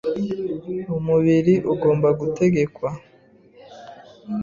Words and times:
Umubiri 0.97 1.53
ugomba 1.73 2.07
gutegekwa 2.19 2.87